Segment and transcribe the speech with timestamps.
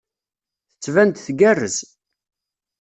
[0.71, 1.77] Tettban-d tgerrez.